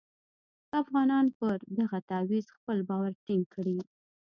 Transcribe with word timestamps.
که 0.67 0.71
افغانان 0.81 1.25
پر 1.37 1.57
دغه 1.77 1.99
تعویض 2.09 2.45
خپل 2.57 2.77
باور 2.89 3.11
ټینګ 3.25 3.45
کړي. 3.55 3.77